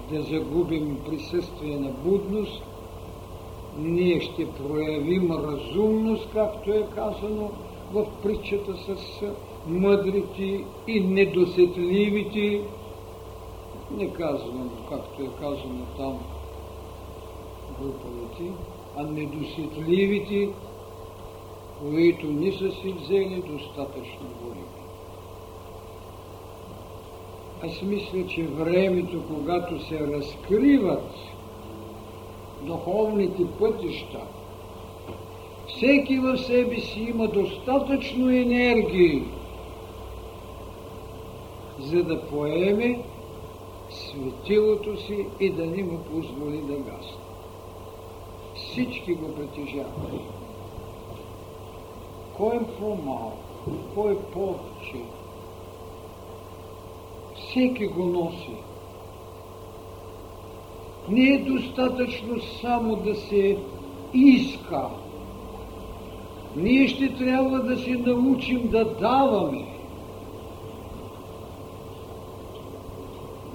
да 0.09 0.21
загубим 0.21 0.99
присъствие 1.05 1.77
на 1.77 1.91
будност, 1.91 2.63
ние 3.77 4.21
ще 4.21 4.51
проявим 4.51 5.31
разумност, 5.31 6.29
както 6.33 6.71
е 6.71 6.87
казано 6.95 7.51
в 7.93 8.05
притчата 8.23 8.75
с 8.77 9.23
мъдрите 9.67 10.63
и 10.87 10.99
недосетливите. 10.99 12.61
Не 13.91 14.13
казвам, 14.13 14.69
както 14.89 15.21
е 15.21 15.27
казано 15.39 15.85
там, 15.97 16.19
глупавите, 17.79 18.51
а 18.97 19.03
недосетливите, 19.03 20.49
които 21.79 22.27
не 22.27 22.51
са 22.51 22.71
си 22.71 22.93
взели 22.99 23.43
достатъчно 23.47 24.27
гориво. 24.43 24.85
Аз 27.63 27.81
мисля, 27.81 28.27
че 28.27 28.43
времето, 28.43 29.23
когато 29.27 29.87
се 29.87 29.99
разкриват 29.99 31.11
духовните 32.65 33.43
пътища, 33.59 34.21
всеки 35.67 36.19
в 36.19 36.37
себе 36.37 36.79
си 36.79 36.99
има 36.99 37.27
достатъчно 37.27 38.29
енергии, 38.29 39.23
за 41.79 42.03
да 42.03 42.21
поеме 42.21 42.99
светилото 43.89 45.01
си 45.01 45.25
и 45.39 45.49
да 45.49 45.65
не 45.65 45.83
му 45.83 45.99
позволи 45.99 46.57
да 46.57 46.73
гасне. 46.73 47.17
Всички 48.55 49.13
го 49.13 49.35
притежават. 49.35 50.11
Кой 52.37 52.55
е 52.55 52.79
по-малко, 52.79 53.37
кой 53.95 54.11
е 54.11 54.17
повече, 54.17 55.01
всеки 57.35 57.87
го 57.87 58.05
носи. 58.05 58.55
Не 61.09 61.21
е 61.21 61.37
достатъчно 61.37 62.41
само 62.61 62.95
да 62.95 63.15
се 63.15 63.57
иска. 64.13 64.81
Ние 66.55 66.87
ще 66.87 67.15
трябва 67.15 67.59
да 67.59 67.77
се 67.77 67.91
научим 67.91 68.67
да 68.67 68.85
даваме. 68.85 69.65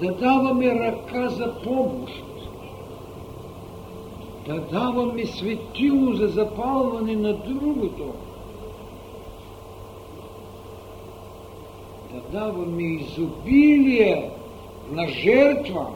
Да 0.00 0.12
даваме 0.12 0.74
ръка 0.74 1.28
за 1.28 1.54
помощ. 1.64 2.24
Да 4.46 4.60
даваме 4.60 5.26
светило 5.26 6.12
за 6.12 6.26
запалване 6.26 7.16
на 7.16 7.32
другото. 7.32 8.12
да 12.12 12.38
даваме 12.38 12.82
изобилие 12.82 14.30
на 14.92 15.08
жертва, 15.08 15.86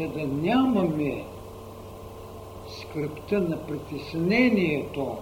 за 0.00 0.08
да 0.08 0.26
нямаме 0.26 1.24
скръпта 2.80 3.40
на 3.40 3.56
притеснението, 3.66 5.16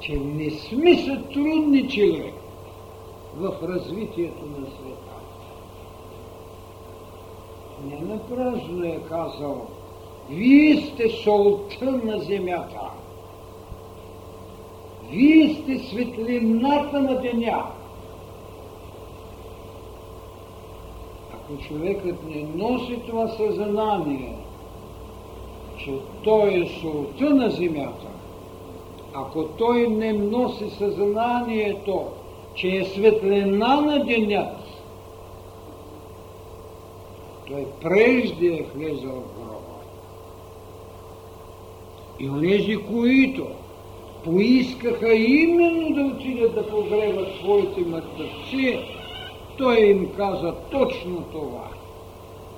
че 0.00 0.16
не 0.16 0.50
сме 0.50 0.96
сътрудничили 0.96 2.32
в 3.36 3.52
развитието 3.62 4.46
на 4.46 4.66
света. 4.66 5.14
Не 7.88 8.14
напразно 8.14 8.84
е 8.84 8.98
казал, 9.08 9.66
вие 10.30 10.76
сте 10.80 11.08
солта 11.08 11.92
на 12.04 12.18
земята. 12.18 12.80
Вие 15.10 15.54
сте 15.54 15.78
светлината 15.78 17.00
на 17.00 17.20
деня. 17.20 17.64
Ако 21.54 21.62
човекът 21.62 22.16
не 22.24 22.46
носи 22.56 22.98
това 23.08 23.28
съзнание, 23.28 24.36
че 25.78 25.90
той 26.24 26.54
е 26.54 26.68
солта 26.80 27.34
на 27.34 27.50
земята, 27.50 28.06
ако 29.12 29.44
той 29.44 29.88
не 29.88 30.12
носи 30.12 30.70
съзнанието, 30.70 32.04
че 32.54 32.68
е 32.68 32.84
светлина 32.84 33.80
на 33.80 34.04
денят, 34.04 34.56
той 37.48 37.66
прежде 37.82 38.46
е 38.46 38.66
влезал 38.74 39.12
в 39.12 39.40
гроба. 39.40 39.74
И 42.20 42.28
онези, 42.28 42.76
които 42.76 43.46
поискаха 44.24 45.14
именно 45.14 45.94
да 45.94 46.16
отидат 46.16 46.54
да 46.54 46.70
погребат 46.70 47.28
своите 47.40 47.80
мъртвци, 47.80 48.78
той 49.58 49.80
им 49.80 50.10
каза 50.16 50.54
точно 50.70 51.22
това. 51.32 51.68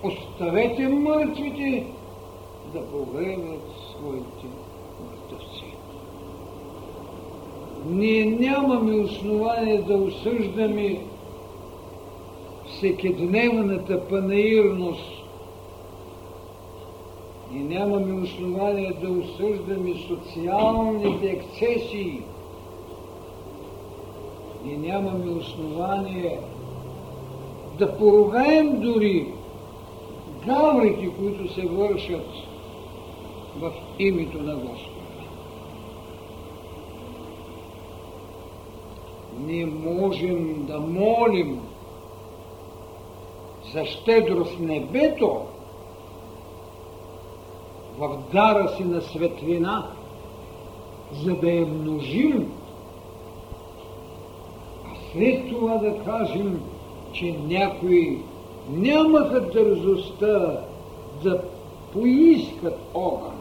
Оставете 0.02 0.88
мъртвите 0.88 1.86
да 2.72 2.80
погребат 2.86 3.62
своите 3.90 4.46
мъртвци. 5.00 5.74
Ние 7.90 8.24
нямаме 8.24 8.94
основание 8.94 9.78
да 9.78 9.94
осъждаме 9.96 11.00
всекидневната 12.66 14.08
панаирност 14.08 15.16
и 17.54 17.58
нямаме 17.58 18.22
основание 18.22 18.92
да 19.02 19.10
осъждаме 19.10 19.94
социалните 20.08 21.26
ексцесии. 21.26 22.22
И 24.66 24.76
нямаме 24.76 25.30
основание 25.30 26.40
да 27.78 27.98
поругаем 27.98 28.80
дори 28.80 29.32
гаврите, 30.46 31.10
които 31.18 31.54
се 31.54 31.66
вършат 31.66 32.26
в 33.60 33.72
името 33.98 34.42
на 34.42 34.56
Господа. 34.56 34.96
Ние 39.38 39.66
можем 39.66 40.66
да 40.66 40.80
молим 40.80 41.60
за 43.72 43.84
щедрост 43.84 44.60
небето, 44.60 45.40
в 47.98 48.18
дара 48.32 48.76
си 48.76 48.84
на 48.84 49.00
светлина, 49.00 49.90
за 51.12 51.34
да 51.34 51.50
я 51.50 51.66
множим, 51.66 52.52
а 54.84 55.12
след 55.12 55.48
това 55.48 55.74
да 55.74 56.04
кажем, 56.04 56.60
че 57.18 57.34
някои 57.48 58.18
нямаха 58.70 59.40
дързостта 59.40 60.60
да 61.22 61.42
поискат 61.92 62.78
огън. 62.94 63.32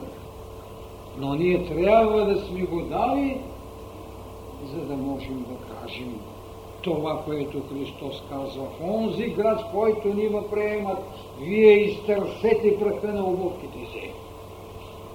Но 1.18 1.34
ние 1.34 1.66
трябва 1.66 2.26
да 2.26 2.42
сме 2.42 2.62
го 2.62 2.82
дали, 2.82 3.38
за 4.74 4.82
да 4.82 4.96
можем 4.96 5.46
да 5.50 5.76
кажем 5.76 6.20
това, 6.82 7.22
което 7.26 7.62
Христос 7.74 8.24
казва. 8.30 8.64
В 8.64 8.84
онзи 8.90 9.28
град, 9.28 9.62
който 9.74 10.08
ни 10.08 10.30
приемат, 10.52 10.98
вие 11.42 11.74
изтърсете 11.74 12.80
праха 12.80 13.14
на 13.14 13.26
обувките 13.26 13.80
си 13.92 14.10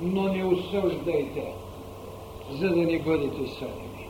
но 0.02 0.22
не 0.22 0.44
осъждайте, 0.44 1.52
за 2.50 2.68
да 2.68 2.76
не 2.76 2.98
бъдете 2.98 3.50
съдени. 3.50 4.08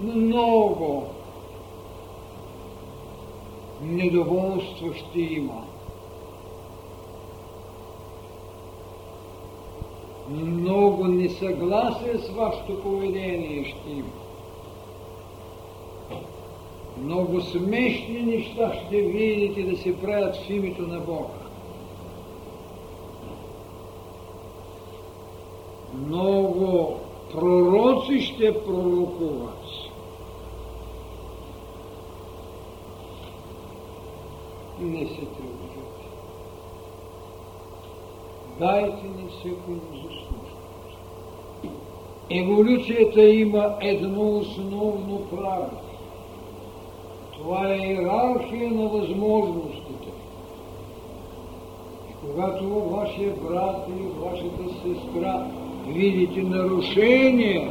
Много 0.00 1.04
недоволство 3.82 4.94
ще 4.94 5.20
има. 5.20 5.64
Много 10.28 11.04
несъгласие 11.04 12.18
с 12.18 12.28
вашето 12.28 12.82
поведение 12.82 13.64
ще 13.64 13.90
има. 13.90 14.12
Много 17.02 17.40
смешни 17.40 18.22
неща 18.22 18.72
ще 18.86 18.96
видите 18.96 19.62
да 19.62 19.76
се 19.76 20.00
правят 20.00 20.36
в 20.36 20.50
името 20.50 20.82
на 20.82 21.00
Бога. 21.00 21.42
много 26.06 26.96
пророци 27.32 28.20
ще 28.20 28.64
пророкуват. 28.64 29.64
Не 34.82 35.06
се 35.06 35.14
тревожете. 35.14 36.06
Дайте 38.58 39.06
ни 39.06 39.28
всеко 39.30 39.70
заслужението. 39.70 40.42
Еволюцията 42.30 43.24
има 43.24 43.74
едно 43.80 44.38
основно 44.38 45.26
правило. 45.30 45.80
Това 47.32 47.72
е 47.72 47.76
иерархия 47.76 48.70
на 48.70 48.88
възможностите. 48.88 50.08
И 52.10 52.12
когато 52.26 52.64
вашия 52.68 53.32
брат 53.32 53.86
или 53.88 54.08
вашата 54.20 54.74
сестра 54.82 55.46
видите 55.88 56.42
нарушение, 56.42 57.70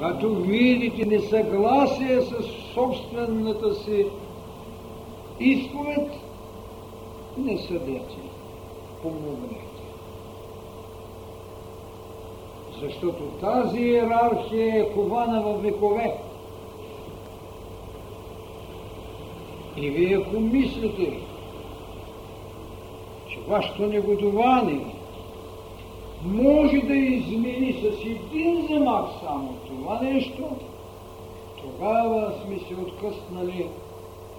като 0.00 0.34
видите 0.34 1.06
несъгласие 1.06 2.20
с 2.20 2.34
собствената 2.74 3.74
си 3.74 4.06
изповед, 5.40 6.10
не 7.38 7.58
съдете, 7.58 8.16
помогнете. 9.02 9.66
Защото 12.80 13.22
тази 13.40 13.78
иерархия 13.80 14.80
е 14.80 14.92
кована 14.92 15.42
в 15.42 15.62
векове. 15.62 16.20
И 19.76 19.90
вие 19.90 20.16
ако 20.16 20.40
мислите, 20.40 21.20
че 23.28 23.38
вашето 23.48 23.86
негодование 23.86 24.86
може 26.24 26.78
да 26.78 26.94
измени 26.94 27.72
с 27.72 28.04
един 28.04 28.66
замах 28.70 29.04
само 29.24 29.54
това 29.66 30.00
нещо, 30.02 30.48
тогава 31.62 32.32
сме 32.44 32.58
се 32.58 32.74
откъснали 32.74 33.66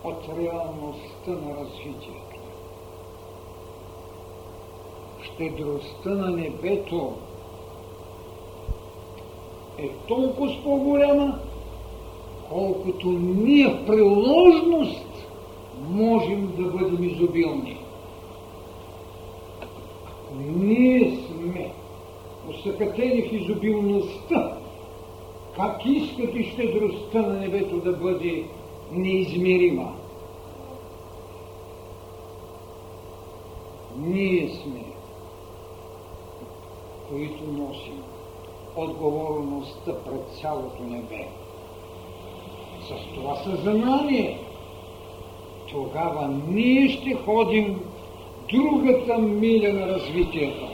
от 0.04 0.30
реалността 0.38 1.32
на 1.32 1.56
развитието. 1.58 2.38
Щедростта 5.24 6.10
на 6.10 6.30
небето 6.30 7.14
е 9.78 9.90
толкова 10.08 10.64
по-голяма, 10.64 11.40
колкото 12.50 13.08
ние 13.12 13.68
в 13.68 13.86
приложност 13.86 15.28
можем 15.90 16.54
да 16.58 16.64
бъдем 16.64 17.04
изобилни. 17.04 17.78
Ние 20.56 21.18
сме 21.28 21.72
усъкатени 22.50 23.22
в 23.22 23.34
изобилността, 23.34 24.58
как 25.56 25.86
искат 25.86 26.36
и 26.36 26.44
щедростта 26.44 27.22
на 27.22 27.34
небето 27.34 27.78
да 27.78 27.92
бъде 27.92 28.46
неизмерима. 28.92 29.94
Ние 33.98 34.50
сме, 34.50 34.84
които 37.10 37.44
носим 37.44 38.04
отговорността 38.76 39.92
пред 40.06 40.40
цялото 40.42 40.84
небе. 40.84 41.28
С 42.82 43.16
това 43.16 43.36
съзнание 43.36 44.40
тогава 45.72 46.28
ние 46.48 46.90
ще 46.90 47.16
ходим 47.16 47.82
другата 48.54 49.18
миля 49.18 49.74
на 49.74 49.88
развитието. 49.88 50.68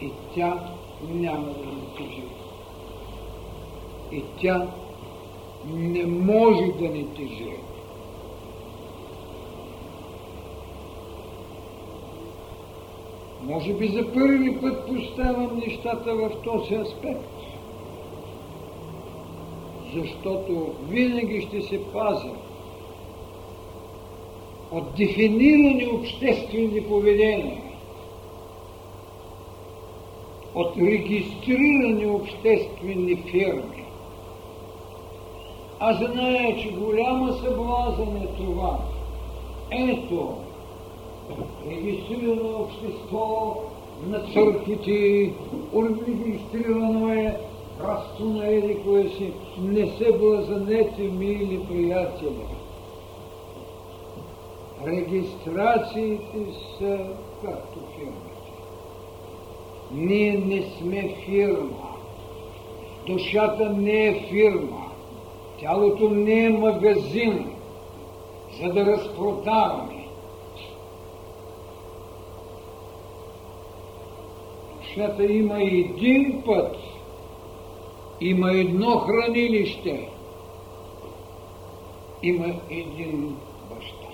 И 0.00 0.10
тя 0.34 0.60
няма 1.08 1.46
да 1.46 1.66
ни 1.66 1.86
тежи. 1.96 2.22
И 4.12 4.22
тя 4.40 4.66
не 5.74 6.06
може 6.06 6.66
да 6.66 6.88
ни 6.88 7.06
тежи. 7.16 7.52
Може 13.42 13.72
би 13.72 13.88
за 13.88 14.12
първи 14.12 14.60
път 14.60 14.86
поставям 14.86 15.62
нещата 15.66 16.14
в 16.14 16.30
този 16.44 16.74
аспект, 16.74 17.30
защото 19.94 20.74
винаги 20.88 21.40
ще 21.40 21.62
се 21.62 21.92
пазя 21.92 22.32
от 24.72 24.94
дефинирани 24.96 25.86
обществени 25.86 26.82
поведения, 26.82 27.62
от 30.54 30.76
регистрирани 30.76 32.06
обществени 32.06 33.16
фирми. 33.16 33.85
Аз 35.80 35.96
зная, 35.98 36.56
че 36.62 36.70
голяма 36.70 37.32
съблазън 37.32 38.16
е 38.16 38.26
това. 38.26 38.78
Ето, 39.70 40.34
регистрирано 41.70 42.60
общество 42.60 43.56
на 44.06 44.20
църквите, 44.20 45.32
регистрирано 45.74 47.08
е 47.08 47.40
братство 47.78 48.24
на 48.24 48.46
еди 48.46 48.76
кое 48.84 49.08
си, 49.08 49.32
не 49.62 49.86
се 49.86 50.12
блазанете, 50.18 51.02
мили 51.02 51.66
приятели. 51.68 52.46
Регистрациите 54.86 56.38
са 56.78 56.98
както 57.44 57.78
фирмите. 57.94 58.36
Ние 59.92 60.32
не 60.32 60.62
сме 60.62 61.14
фирма. 61.24 61.96
Душата 63.06 63.70
не 63.70 64.06
е 64.06 64.26
фирма. 64.28 64.85
Тялото 65.60 66.08
не 66.10 66.44
е 66.44 66.48
магазин, 66.48 67.52
за 68.60 68.72
да 68.72 68.86
разпродаваме. 68.86 70.08
Душата 74.76 75.24
има 75.24 75.62
един 75.62 76.42
път, 76.46 76.76
има 78.20 78.50
едно 78.50 78.98
хранилище, 78.98 80.08
има 82.22 82.54
един 82.70 83.36
баща. 83.70 84.06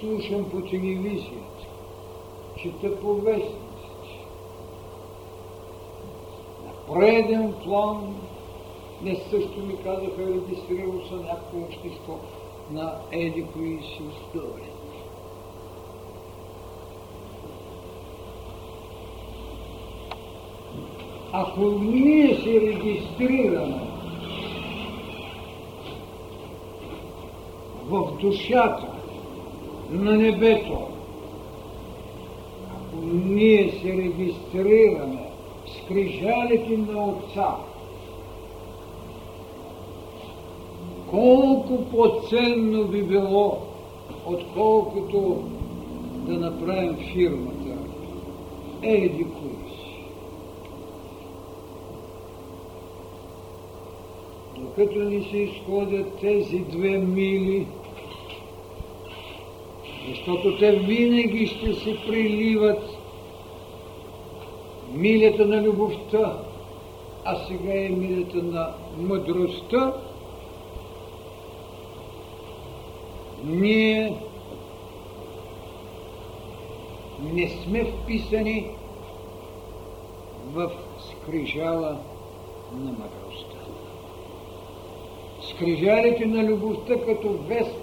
Слушам 0.00 0.50
по 0.50 0.60
телевизията, 0.60 1.66
чета 2.56 3.00
по 3.00 3.14
вестници. 3.14 3.62
На 6.64 6.71
преден 6.88 7.54
план 7.64 8.14
не 9.02 9.16
също 9.16 9.60
ми 9.60 9.76
казаха, 9.84 10.26
регистрирал 10.26 10.92
са 11.08 11.14
някакво 11.14 11.58
общество 11.58 12.18
на 12.70 12.94
еди 13.12 13.46
кои 13.52 13.78
си 13.78 14.02
истории. 14.12 14.72
Ако 21.32 21.60
ние 21.60 22.36
се 22.36 22.60
регистрираме 22.60 23.80
в 27.84 28.12
душата 28.20 28.92
на 29.90 30.12
небето, 30.12 30.88
ако 32.70 32.96
ние 33.06 33.72
се 33.72 33.92
регистрираме 33.92 35.11
с 35.66 35.88
крижалите 35.88 36.76
на 36.76 37.04
Отца, 37.04 37.56
колко 41.10 41.84
по-ценно 41.90 42.84
би 42.84 43.02
било, 43.02 43.58
отколкото 44.26 45.42
да 46.14 46.32
направим 46.32 46.96
фирмата. 47.12 47.76
Еди 48.82 49.24
кои 49.24 49.70
си. 49.76 50.04
Докато 54.56 54.98
ни 54.98 55.22
се 55.30 55.36
изходят 55.36 56.18
тези 56.20 56.58
две 56.58 56.98
мили, 56.98 57.66
защото 60.08 60.58
те 60.58 60.72
винаги 60.72 61.46
ще 61.46 61.74
се 61.74 61.96
приливат 62.06 62.91
милята 64.94 65.46
на 65.46 65.62
любовта, 65.62 66.38
а 67.24 67.36
сега 67.36 67.74
е 67.74 67.88
милята 67.88 68.42
на 68.42 68.74
мъдростта, 68.98 69.92
ние 73.44 74.14
не 77.22 77.48
сме 77.48 77.84
вписани 77.84 78.70
в 80.52 80.70
скрижала 81.10 81.96
на 82.72 82.92
мъдростта. 82.92 83.56
Скрижалите 85.50 86.26
на 86.26 86.44
любовта 86.44 86.94
като 87.06 87.32
вест, 87.32 87.80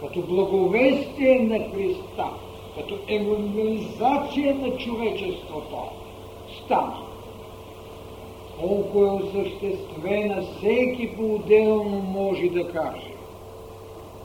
като 0.00 0.22
благовестие 0.22 1.38
на 1.40 1.58
Христа, 1.58 2.30
като 2.76 2.98
евангелизация 3.08 4.54
на 4.54 4.76
човечеството 4.76 5.76
стана. 6.64 6.96
Колко 8.60 9.04
е 9.04 9.10
осъществена, 9.10 10.42
всеки 10.42 11.16
по-отделно 11.16 12.00
може 12.00 12.48
да 12.48 12.72
каже. 12.72 13.14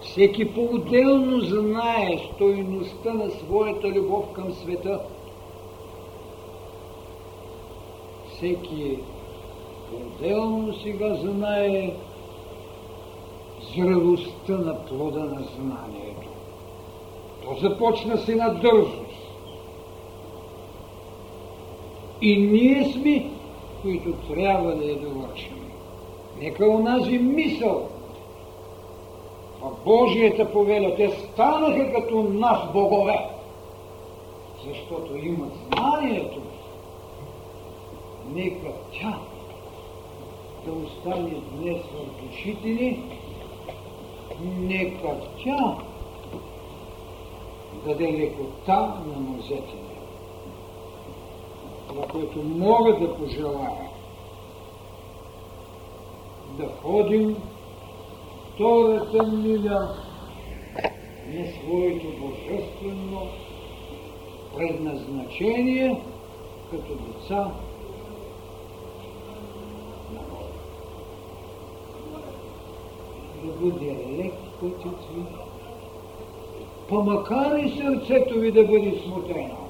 Всеки 0.02 0.54
по-отделно 0.54 1.40
знае 1.40 2.20
стойността 2.36 3.14
на 3.14 3.30
своята 3.30 3.88
любов 3.88 4.32
към 4.34 4.54
света. 4.54 5.02
Всеки 8.36 9.00
по-отделно 9.90 10.74
сега 10.74 11.16
знае 11.16 11.94
зрелостта 13.76 14.58
на 14.58 14.86
плода 14.86 15.20
на 15.20 15.42
знанието. 15.56 16.28
То 17.44 17.56
започна 17.62 18.18
с 18.18 18.30
една 18.30 18.50
дързост. 18.50 19.09
И 22.22 22.38
ние 22.38 22.92
сме, 22.92 23.30
които 23.82 24.14
трябва 24.14 24.76
да 24.76 24.86
я 24.86 25.00
довършим. 25.00 25.72
Нека 26.42 26.70
онази 26.70 27.18
мисъл, 27.18 27.90
в 29.62 29.72
Божията 29.86 30.52
повеля. 30.52 30.96
Те 30.96 31.10
станаха 31.10 31.94
като 31.94 32.24
нас 32.24 32.72
богове, 32.74 33.30
защото 34.68 35.18
имат 35.18 35.54
знанието. 35.68 36.42
Нека 38.34 38.68
тя 38.94 39.18
да 40.66 40.72
остане 40.72 41.42
днес 41.52 41.82
в 41.82 42.24
душите 42.24 42.68
ни, 42.68 43.04
нека 44.60 45.10
тя 45.44 45.76
даде 47.86 48.14
лекота 48.14 48.94
на 49.08 49.20
нозете 49.20 49.76
ни. 49.76 49.89
Това, 51.90 52.08
което 52.08 52.44
мога 52.44 53.00
да 53.00 53.16
пожелая, 53.16 53.90
да 56.58 56.68
ходим 56.82 57.36
втората 58.54 59.24
миля 59.24 59.96
на 61.28 61.46
своето 61.48 62.08
божествено 62.20 63.28
предназначение 64.58 66.02
като 66.72 66.94
деца 66.96 67.52
на 70.14 70.20
Бога. 70.30 70.46
Да 73.44 73.52
бъде 73.52 73.96
лек 74.18 74.34
пътят 74.60 75.08
ви, 75.16 75.24
па 76.90 77.60
и 77.60 77.78
сърцето 77.78 78.40
ви 78.40 78.52
да 78.52 78.64
бъде 78.64 79.02
смутено, 79.06 79.69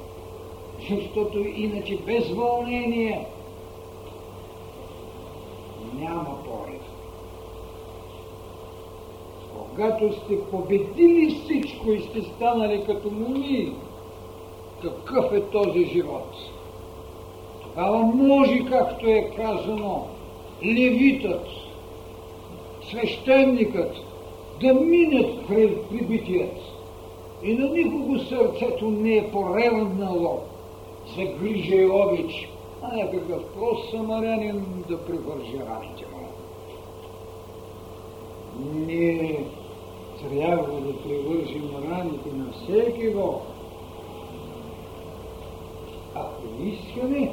защото 0.89 1.39
иначе 1.39 1.97
без 2.05 2.29
вълнение 2.29 3.27
няма 5.93 6.43
порив. 6.43 6.81
Когато 9.53 10.13
сте 10.13 10.41
победили 10.51 11.35
всичко 11.35 11.91
и 11.91 12.01
сте 12.01 12.21
станали 12.21 12.83
като 12.85 13.11
муми, 13.11 13.73
какъв 14.81 15.33
е 15.33 15.41
този 15.41 15.85
живот? 15.85 16.35
Тогава 17.63 17.97
може, 17.97 18.65
както 18.65 19.07
е 19.07 19.31
казано, 19.35 20.07
левитът, 20.65 21.47
свещеникът, 22.89 23.95
да 24.61 24.73
минат 24.73 25.47
пред 25.47 25.89
прибитият. 25.89 26.57
И 27.43 27.53
на 27.53 27.69
никого 27.69 28.19
сърцето 28.19 28.85
не 28.85 29.15
е 29.15 29.31
поревнало 29.31 30.39
за 31.15 31.23
грижа 31.23 31.75
и 31.75 31.89
обич, 31.89 32.49
а 32.81 32.95
някакъв 32.95 33.43
прост 33.53 33.91
самарянин 33.91 34.83
да 34.89 35.05
привърже 35.05 35.57
раните 35.57 36.05
му. 36.13 36.27
Ние 38.73 39.45
трябва 40.29 40.81
да 40.81 41.03
привържим 41.03 41.69
раните 41.91 42.29
на 42.33 42.51
всеки 42.51 43.07
го, 43.07 43.41
ако 46.15 46.43
искаме 46.63 47.31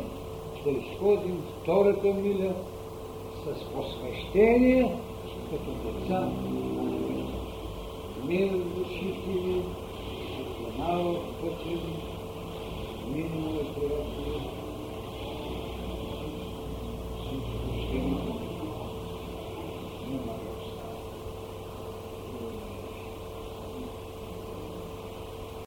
да 0.65 0.71
изходим 0.71 1.43
втората 1.63 2.07
миля 2.07 2.55
с 3.45 3.65
посвещение, 3.65 4.97
като 5.51 5.71
деца. 5.85 6.29
Мир 8.27 8.49
душите 8.49 9.31
ви, 9.31 9.63
светлина 10.35 10.99
в 10.99 11.17
пътя 11.41 11.79
ви, 13.13 13.25
минало 13.25 13.61
е 13.61 13.75
приятели, 13.75 14.56